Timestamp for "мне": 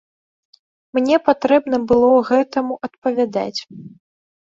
0.99-1.19